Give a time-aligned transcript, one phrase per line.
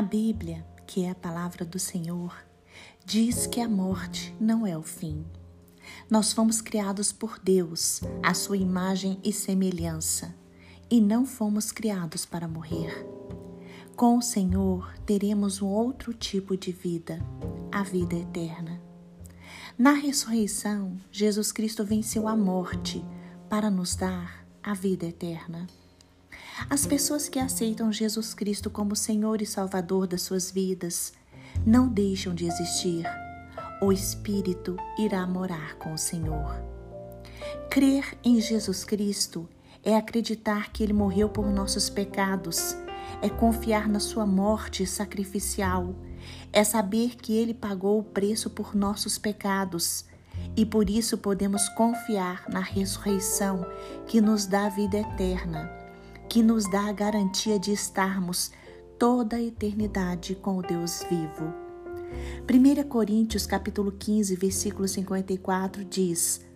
[0.00, 2.34] A Bíblia, que é a palavra do Senhor,
[3.04, 5.26] diz que a morte não é o fim.
[6.08, 10.34] Nós fomos criados por Deus, a sua imagem e semelhança,
[10.90, 13.06] e não fomos criados para morrer.
[13.94, 17.22] Com o Senhor teremos um outro tipo de vida,
[17.70, 18.80] a vida eterna.
[19.76, 23.04] Na ressurreição, Jesus Cristo venceu a morte
[23.50, 25.66] para nos dar a vida eterna.
[26.68, 31.12] As pessoas que aceitam Jesus Cristo como Senhor e Salvador das suas vidas
[31.66, 33.04] não deixam de existir.
[33.82, 36.62] O Espírito irá morar com o Senhor.
[37.70, 39.48] Crer em Jesus Cristo
[39.82, 42.76] é acreditar que Ele morreu por nossos pecados,
[43.22, 45.94] é confiar na Sua morte sacrificial,
[46.52, 50.04] é saber que Ele pagou o preço por nossos pecados
[50.56, 53.66] e por isso podemos confiar na ressurreição
[54.06, 55.89] que nos dá vida eterna
[56.30, 58.52] que nos dá a garantia de estarmos
[58.96, 61.52] toda a eternidade com o Deus vivo.
[62.48, 66.46] 1 Coríntios capítulo 15, versículo 54 diz: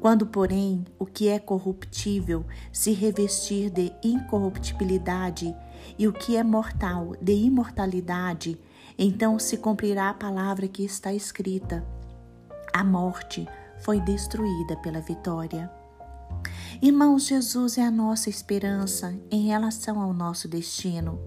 [0.00, 5.54] Quando, porém, o que é corruptível se revestir de incorruptibilidade
[5.98, 8.58] e o que é mortal de imortalidade,
[8.98, 11.86] então se cumprirá a palavra que está escrita:
[12.72, 13.46] A morte
[13.80, 15.77] foi destruída pela vitória.
[16.80, 21.20] Irmãos, Jesus é a nossa esperança em relação ao nosso destino.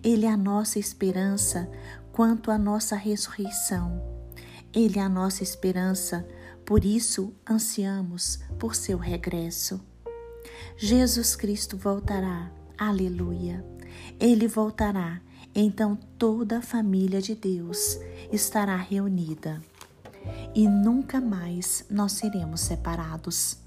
[0.00, 1.68] Ele é a nossa esperança
[2.12, 4.00] quanto à nossa ressurreição.
[4.72, 6.24] Ele é a nossa esperança,
[6.64, 9.80] por isso ansiamos por seu regresso.
[10.76, 13.66] Jesus Cristo voltará, aleluia.
[14.20, 15.20] Ele voltará,
[15.52, 17.98] então toda a família de Deus
[18.30, 19.60] estará reunida
[20.54, 23.65] e nunca mais nós seremos separados.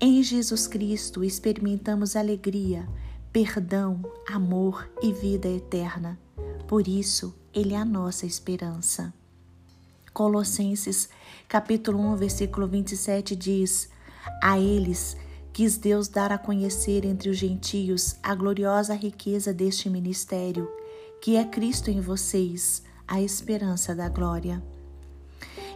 [0.00, 2.88] Em Jesus Cristo experimentamos alegria,
[3.32, 6.18] perdão, amor e vida eterna.
[6.66, 9.12] Por isso, Ele é a nossa esperança.
[10.12, 11.08] Colossenses
[11.48, 13.88] capítulo 1, versículo 27 diz:
[14.42, 15.16] A eles
[15.52, 20.70] quis Deus dar a conhecer entre os gentios a gloriosa riqueza deste ministério,
[21.20, 24.62] que é Cristo em vocês, a esperança da glória.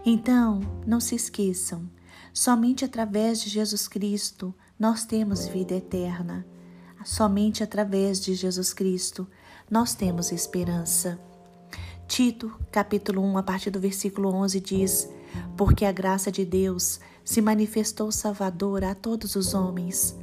[0.07, 1.89] Então, não se esqueçam,
[2.37, 6.45] Somente através de Jesus Cristo nós temos vida eterna.
[7.05, 9.29] Somente através de Jesus Cristo
[9.71, 11.17] nós temos esperança.
[12.09, 15.09] Tito, capítulo 1, a partir do versículo 11 diz:
[15.57, 20.19] Porque a graça de Deus se manifestou salvadora a todos os homens.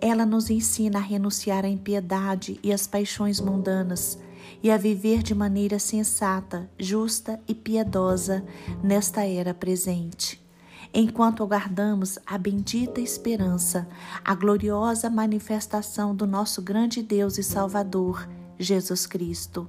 [0.00, 4.16] Ela nos ensina a renunciar à impiedade e às paixões mundanas
[4.62, 8.46] e a viver de maneira sensata, justa e piedosa
[8.80, 10.46] nesta era presente
[10.92, 13.88] enquanto aguardamos a bendita esperança,
[14.24, 18.28] a gloriosa manifestação do nosso grande Deus e Salvador,
[18.58, 19.68] Jesus Cristo.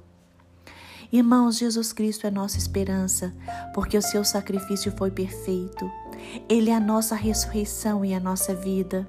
[1.12, 3.34] Irmãos, Jesus Cristo é nossa esperança,
[3.74, 5.90] porque o seu sacrifício foi perfeito.
[6.48, 9.08] Ele é a nossa ressurreição e a nossa vida.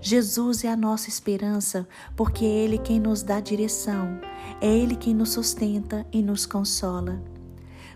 [0.00, 4.18] Jesus é a nossa esperança, porque é Ele quem nos dá direção,
[4.60, 7.22] é Ele quem nos sustenta e nos consola.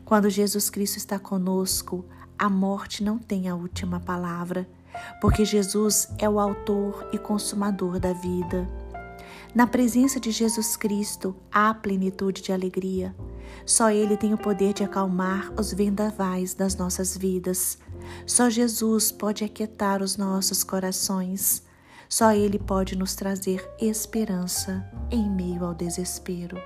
[0.04, 2.04] Quando Jesus Cristo está conosco,
[2.40, 4.66] a morte não tem a última palavra,
[5.20, 8.66] porque Jesus é o autor e consumador da vida.
[9.54, 13.14] Na presença de Jesus Cristo há plenitude de alegria.
[13.66, 17.76] Só Ele tem o poder de acalmar os vendavais das nossas vidas.
[18.24, 21.62] Só Jesus pode aquietar os nossos corações.
[22.08, 26.56] Só Ele pode nos trazer esperança em meio ao desespero.